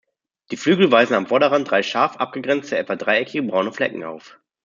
Die 0.49 0.57
Flügel 0.57 0.91
weisen 0.91 1.13
am 1.13 1.27
Vorderrand 1.27 1.69
drei 1.69 1.83
scharf 1.83 2.17
abgegrenzte, 2.17 2.75
etwa 2.75 2.95
dreieckige, 2.95 3.43
braune 3.43 3.71
Flecken 3.71 4.03
auf. 4.03 4.39